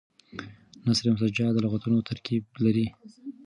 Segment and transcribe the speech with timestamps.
[0.85, 2.87] نثر مسجع د لغتونو ترتیب لري.